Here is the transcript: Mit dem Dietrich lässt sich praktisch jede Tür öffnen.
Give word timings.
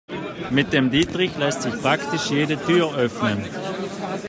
Mit 0.49 0.73
dem 0.73 0.89
Dietrich 0.89 1.37
lässt 1.37 1.61
sich 1.61 1.79
praktisch 1.79 2.31
jede 2.31 2.57
Tür 2.59 2.97
öffnen. 2.97 3.45